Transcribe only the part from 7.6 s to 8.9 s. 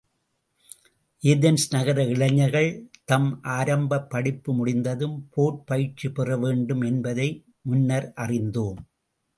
முன்னர் அறிந்தோம்.